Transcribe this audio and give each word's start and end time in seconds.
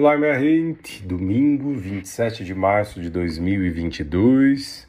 Olá, 0.00 0.16
minha 0.16 0.38
gente! 0.38 1.02
Domingo, 1.02 1.74
27 1.74 2.44
de 2.44 2.54
março 2.54 3.00
de 3.00 3.10
2022. 3.10 4.86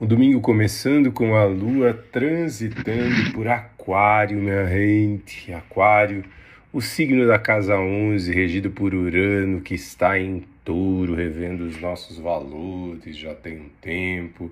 Um 0.00 0.04
domingo 0.04 0.40
começando 0.40 1.12
com 1.12 1.36
a 1.36 1.44
lua 1.44 1.94
transitando 2.10 3.32
por 3.32 3.46
Aquário, 3.46 4.38
minha 4.38 4.66
gente. 4.66 5.52
Aquário, 5.52 6.24
o 6.72 6.80
signo 6.80 7.28
da 7.28 7.38
casa 7.38 7.78
11, 7.78 8.32
regido 8.32 8.72
por 8.72 8.92
Urano, 8.92 9.60
que 9.60 9.76
está 9.76 10.18
em 10.18 10.42
touro, 10.64 11.14
revendo 11.14 11.62
os 11.62 11.80
nossos 11.80 12.18
valores 12.18 13.16
já 13.16 13.32
tem 13.36 13.56
um 13.56 13.68
tempo. 13.80 14.50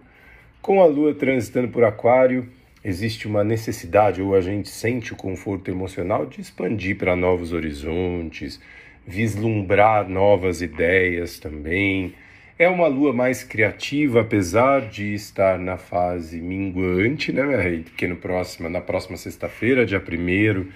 Com 0.62 0.80
a 0.80 0.86
lua 0.86 1.12
transitando 1.12 1.70
por 1.70 1.82
Aquário, 1.82 2.48
existe 2.84 3.26
uma 3.26 3.42
necessidade, 3.42 4.22
ou 4.22 4.36
a 4.36 4.40
gente 4.40 4.68
sente 4.68 5.12
o 5.12 5.16
conforto 5.16 5.72
emocional 5.72 6.24
de 6.24 6.40
expandir 6.40 6.96
para 6.96 7.16
novos 7.16 7.52
horizontes 7.52 8.60
vislumbrar 9.08 10.06
novas 10.06 10.60
ideias 10.60 11.38
também. 11.38 12.12
É 12.58 12.68
uma 12.68 12.86
lua 12.86 13.10
mais 13.10 13.42
criativa, 13.42 14.20
apesar 14.20 14.82
de 14.82 15.14
estar 15.14 15.58
na 15.58 15.78
fase 15.78 16.38
minguante, 16.42 17.32
né, 17.32 17.42
minha 17.42 17.60
rei? 17.60 17.80
Porque 17.80 18.06
no 18.06 18.16
próximo, 18.16 18.68
na 18.68 18.82
próxima 18.82 19.16
sexta-feira, 19.16 19.86
dia 19.86 19.98
1 19.98 20.66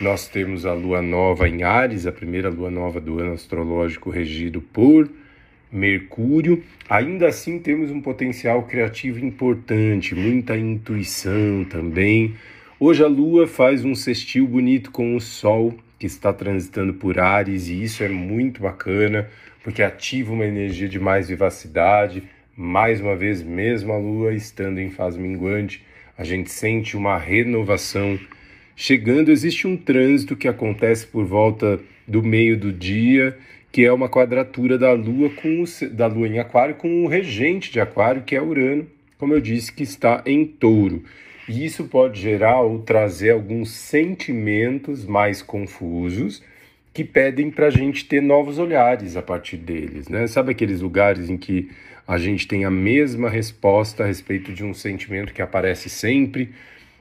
nós 0.00 0.26
temos 0.26 0.64
a 0.64 0.72
lua 0.72 1.02
nova 1.02 1.46
em 1.46 1.62
Ares, 1.62 2.06
a 2.06 2.12
primeira 2.12 2.48
lua 2.48 2.70
nova 2.70 3.00
do 3.00 3.18
ano 3.18 3.34
astrológico 3.34 4.08
regido 4.08 4.62
por 4.62 5.08
Mercúrio. 5.70 6.64
Ainda 6.88 7.28
assim, 7.28 7.58
temos 7.58 7.90
um 7.90 8.00
potencial 8.00 8.62
criativo 8.62 9.18
importante, 9.18 10.14
muita 10.14 10.56
intuição 10.56 11.64
também. 11.68 12.34
Hoje 12.80 13.04
a 13.04 13.08
lua 13.08 13.46
faz 13.46 13.84
um 13.84 13.94
sextil 13.94 14.46
bonito 14.46 14.90
com 14.90 15.14
o 15.14 15.20
Sol 15.20 15.74
que 16.04 16.08
está 16.08 16.34
transitando 16.34 16.92
por 16.92 17.18
Ares 17.18 17.68
e 17.68 17.82
isso 17.82 18.04
é 18.04 18.10
muito 18.10 18.60
bacana 18.60 19.26
porque 19.62 19.82
ativa 19.82 20.34
uma 20.34 20.44
energia 20.44 20.86
de 20.86 21.00
mais 21.00 21.30
vivacidade. 21.30 22.24
Mais 22.54 23.00
uma 23.00 23.16
vez, 23.16 23.42
mesmo 23.42 23.90
a 23.90 23.96
Lua 23.96 24.34
estando 24.34 24.80
em 24.80 24.90
fase 24.90 25.18
minguante, 25.18 25.82
a 26.18 26.22
gente 26.22 26.50
sente 26.50 26.94
uma 26.94 27.16
renovação 27.16 28.18
chegando. 28.76 29.30
Existe 29.30 29.66
um 29.66 29.78
trânsito 29.78 30.36
que 30.36 30.46
acontece 30.46 31.06
por 31.06 31.24
volta 31.24 31.80
do 32.06 32.22
meio 32.22 32.54
do 32.54 32.70
dia, 32.70 33.38
que 33.72 33.82
é 33.82 33.90
uma 33.90 34.10
quadratura 34.10 34.76
da 34.76 34.92
Lua 34.92 35.30
com 35.30 35.62
o, 35.62 35.88
da 35.88 36.06
Lua 36.06 36.28
em 36.28 36.38
Aquário 36.38 36.74
com 36.74 37.02
o 37.02 37.08
regente 37.08 37.72
de 37.72 37.80
Aquário, 37.80 38.24
que 38.24 38.36
é 38.36 38.42
Urano, 38.42 38.86
como 39.16 39.32
eu 39.32 39.40
disse, 39.40 39.72
que 39.72 39.84
está 39.84 40.22
em 40.26 40.44
Touro. 40.44 41.02
E 41.48 41.64
isso 41.64 41.84
pode 41.84 42.20
gerar 42.20 42.60
ou 42.60 42.78
trazer 42.80 43.30
alguns 43.30 43.70
sentimentos 43.70 45.04
mais 45.04 45.42
confusos 45.42 46.42
que 46.92 47.04
pedem 47.04 47.50
para 47.50 47.66
a 47.66 47.70
gente 47.70 48.06
ter 48.06 48.22
novos 48.22 48.58
olhares 48.58 49.16
a 49.16 49.22
partir 49.22 49.56
deles, 49.56 50.08
né? 50.08 50.26
Sabe 50.26 50.52
aqueles 50.52 50.80
lugares 50.80 51.28
em 51.28 51.36
que 51.36 51.68
a 52.06 52.18
gente 52.18 52.46
tem 52.46 52.64
a 52.64 52.70
mesma 52.70 53.28
resposta 53.28 54.04
a 54.04 54.06
respeito 54.06 54.52
de 54.52 54.64
um 54.64 54.72
sentimento 54.72 55.32
que 55.34 55.42
aparece 55.42 55.88
sempre, 55.90 56.50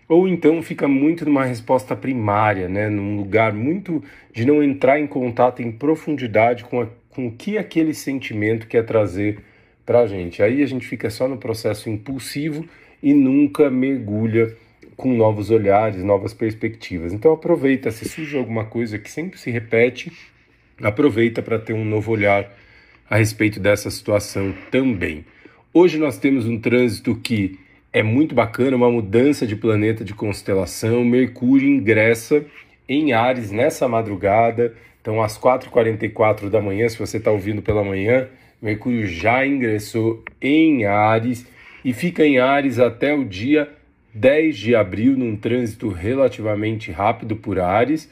ou 0.10 0.28
então 0.28 0.62
fica 0.62 0.88
muito 0.88 1.26
numa 1.26 1.46
resposta 1.46 1.96
primária, 1.96 2.68
né? 2.68 2.90
Num 2.90 3.16
lugar 3.18 3.54
muito 3.54 4.04
de 4.34 4.46
não 4.46 4.64
entrar 4.64 5.00
em 5.00 5.08
contato 5.08 5.62
em 5.62 5.72
profundidade 5.72 6.64
com, 6.64 6.82
a, 6.82 6.88
com 7.10 7.28
o 7.28 7.32
que 7.32 7.58
aquele 7.58 7.94
sentimento 7.94 8.68
quer 8.68 8.84
trazer 8.86 9.40
para 9.86 10.00
a 10.00 10.08
gente. 10.08 10.42
Aí 10.42 10.64
a 10.64 10.66
gente 10.66 10.88
fica 10.88 11.10
só 11.10 11.28
no 11.28 11.38
processo 11.38 11.90
impulsivo 11.90 12.66
e 13.04 13.14
nunca 13.14 13.70
mergulha 13.70 14.56
com 14.96 15.14
novos 15.14 15.50
olhares, 15.52 16.02
novas 16.02 16.34
perspectivas. 16.34 17.12
Então 17.12 17.34
aproveita, 17.34 17.92
se 17.92 18.08
surge 18.08 18.38
alguma 18.38 18.64
coisa 18.64 18.98
que 18.98 19.12
sempre 19.12 19.38
se 19.38 19.52
repete, 19.52 20.12
aproveita 20.82 21.42
para 21.42 21.60
ter 21.60 21.74
um 21.74 21.84
novo 21.84 22.14
olhar 22.14 22.50
a 23.10 23.18
respeito 23.18 23.60
dessa 23.60 23.92
situação 23.92 24.54
também. 24.72 25.26
Hoje 25.74 25.98
nós 25.98 26.18
temos 26.18 26.48
um 26.48 26.58
trânsito 26.58 27.14
que 27.16 27.60
é 27.92 28.02
muito 28.02 28.34
bacana, 28.34 28.78
uma 28.78 28.90
mudança 28.90 29.46
de 29.46 29.56
planeta 29.56 30.06
de 30.06 30.14
constelação. 30.14 31.04
Mercúrio 31.04 31.68
ingressa 31.68 32.46
em 32.88 33.12
Ares 33.12 33.52
nessa 33.52 33.88
madrugada, 33.88 34.74
então 35.02 35.22
às 35.22 35.38
4h44 35.38 36.50
da 36.50 36.62
manhã, 36.62 36.88
se 36.88 36.98
você 36.98 37.18
está 37.18 37.32
ouvindo 37.32 37.62
pela 37.62 37.84
manhã, 37.84 38.30
Mercúrio 38.62 39.06
já 39.06 39.46
ingressou 39.46 40.24
em 40.42 40.86
Ares 40.86 41.46
e 41.84 41.94
fica 41.94 42.26
em 42.26 42.40
Ares 42.40 42.80
até 42.80 43.14
o 43.14 43.26
dia 43.26 43.70
10 44.14 44.58
de 44.58 44.76
abril, 44.76 45.18
num 45.18 45.36
trânsito 45.36 45.90
relativamente 45.90 46.92
rápido 46.92 47.36
por 47.36 47.60
Ares. 47.60 48.10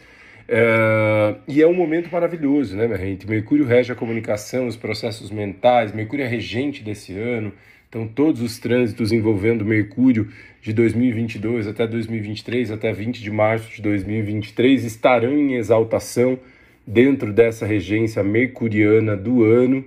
Uh, 0.50 1.40
e 1.48 1.62
é 1.62 1.68
um 1.68 1.74
momento 1.74 2.12
maravilhoso, 2.12 2.76
né, 2.76 2.86
minha 2.86 2.98
gente? 2.98 3.30
Mercúrio 3.30 3.66
rege 3.66 3.92
a 3.92 3.96
comunicação, 3.96 4.68
os 4.68 4.76
processos 4.76 5.32
mentais, 5.32 5.94
Mercúrio 5.94 6.26
é 6.26 6.28
regente 6.28 6.84
desse 6.84 7.14
ano, 7.18 7.54
então 7.88 8.06
todos 8.06 8.42
os 8.42 8.59
trânsitos 8.59 9.14
envolvendo 9.14 9.64
Mercúrio 9.64 10.28
de 10.62 10.74
2022 10.74 11.68
até 11.68 11.88
2023, 11.88 12.72
até 12.72 12.92
20 12.92 13.22
de 13.22 13.32
março 13.32 13.72
de 13.74 13.82
2023, 13.82 14.84
estarão 14.84 15.38
em 15.38 15.56
exaltação 15.56 16.38
dentro 16.86 17.32
dessa 17.32 17.66
regência 17.66 18.24
mercuriana 18.24 19.16
do 19.16 19.44
ano. 19.44 19.86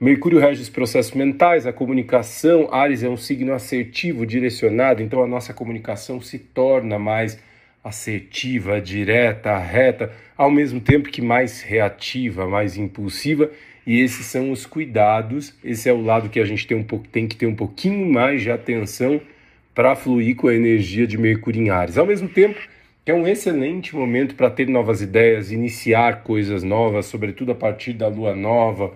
Mercúrio 0.00 0.38
rege 0.38 0.62
os 0.62 0.68
processos 0.68 1.12
mentais, 1.12 1.66
a 1.66 1.72
comunicação. 1.72 2.72
Ares 2.72 3.02
é 3.02 3.08
um 3.08 3.16
signo 3.16 3.52
assertivo, 3.52 4.24
direcionado, 4.24 5.02
então 5.02 5.20
a 5.20 5.26
nossa 5.26 5.52
comunicação 5.52 6.20
se 6.20 6.38
torna 6.38 7.00
mais 7.00 7.36
assertiva, 7.82 8.80
direta, 8.80 9.58
reta, 9.58 10.12
ao 10.36 10.52
mesmo 10.52 10.80
tempo 10.80 11.08
que 11.08 11.20
mais 11.20 11.62
reativa, 11.62 12.46
mais 12.46 12.76
impulsiva. 12.76 13.50
E 13.84 14.00
esses 14.00 14.26
são 14.26 14.52
os 14.52 14.64
cuidados. 14.64 15.52
Esse 15.64 15.88
é 15.88 15.92
o 15.92 16.00
lado 16.00 16.28
que 16.28 16.38
a 16.38 16.44
gente 16.44 16.64
tem, 16.64 16.76
um 16.76 16.84
pouco, 16.84 17.08
tem 17.08 17.26
que 17.26 17.34
ter 17.34 17.46
um 17.46 17.56
pouquinho 17.56 18.08
mais 18.08 18.40
de 18.40 18.52
atenção 18.52 19.20
para 19.74 19.96
fluir 19.96 20.36
com 20.36 20.46
a 20.46 20.54
energia 20.54 21.08
de 21.08 21.18
Mercúrio 21.18 21.60
em 21.60 21.70
Ares. 21.70 21.98
Ao 21.98 22.06
mesmo 22.06 22.28
tempo, 22.28 22.60
é 23.04 23.12
um 23.12 23.26
excelente 23.26 23.96
momento 23.96 24.36
para 24.36 24.48
ter 24.48 24.68
novas 24.68 25.02
ideias, 25.02 25.50
iniciar 25.50 26.22
coisas 26.22 26.62
novas, 26.62 27.06
sobretudo 27.06 27.50
a 27.50 27.54
partir 27.56 27.94
da 27.94 28.06
lua 28.06 28.36
nova 28.36 28.92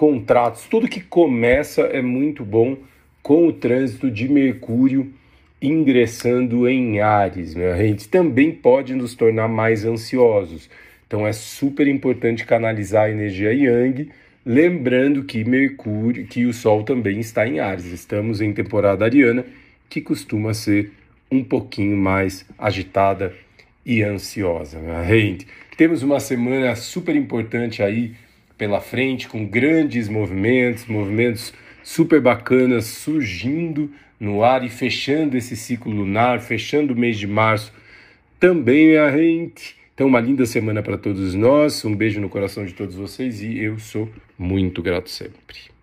contratos, 0.00 0.64
tudo 0.64 0.88
que 0.88 1.02
começa 1.02 1.82
é 1.82 2.00
muito 2.00 2.42
bom 2.42 2.74
com 3.22 3.46
o 3.46 3.52
trânsito 3.52 4.10
de 4.10 4.30
Mercúrio 4.30 5.12
ingressando 5.60 6.66
em 6.66 7.00
Ares. 7.00 7.54
Né? 7.54 7.70
A 7.70 7.76
gente 7.76 8.08
também 8.08 8.50
pode 8.50 8.94
nos 8.94 9.14
tornar 9.14 9.46
mais 9.46 9.84
ansiosos. 9.84 10.70
Então 11.06 11.26
é 11.26 11.34
super 11.34 11.86
importante 11.86 12.46
canalizar 12.46 13.04
a 13.04 13.10
energia 13.10 13.52
Yang, 13.52 14.08
lembrando 14.46 15.22
que 15.22 15.44
Mercúrio, 15.44 16.26
que 16.26 16.46
o 16.46 16.54
Sol 16.54 16.82
também 16.82 17.20
está 17.20 17.46
em 17.46 17.60
Ares. 17.60 17.84
Estamos 17.84 18.40
em 18.40 18.54
temporada 18.54 19.04
ariana, 19.04 19.44
que 19.90 20.00
costuma 20.00 20.54
ser 20.54 20.92
um 21.30 21.44
pouquinho 21.44 21.98
mais 21.98 22.46
agitada 22.58 23.34
e 23.84 24.02
ansiosa. 24.02 24.78
Né? 24.78 25.06
Gente, 25.06 25.46
temos 25.76 26.02
uma 26.02 26.20
semana 26.20 26.74
super 26.74 27.14
importante 27.14 27.82
aí 27.82 28.14
pela 28.60 28.78
frente, 28.78 29.26
com 29.26 29.46
grandes 29.46 30.06
movimentos, 30.06 30.84
movimentos 30.84 31.50
super 31.82 32.20
bacanas 32.20 32.84
surgindo 32.84 33.90
no 34.20 34.44
ar 34.44 34.62
e 34.62 34.68
fechando 34.68 35.34
esse 35.34 35.56
ciclo 35.56 35.90
lunar, 35.90 36.40
fechando 36.40 36.92
o 36.92 36.96
mês 36.96 37.18
de 37.18 37.26
março 37.26 37.72
também, 38.38 38.98
a 38.98 39.16
gente. 39.16 39.74
Então, 39.94 40.06
uma 40.06 40.20
linda 40.20 40.44
semana 40.44 40.82
para 40.82 40.98
todos 40.98 41.34
nós, 41.34 41.82
um 41.86 41.96
beijo 41.96 42.20
no 42.20 42.28
coração 42.28 42.66
de 42.66 42.74
todos 42.74 42.94
vocês 42.94 43.40
e 43.40 43.58
eu 43.58 43.78
sou 43.78 44.10
muito 44.38 44.82
grato 44.82 45.08
sempre. 45.08 45.79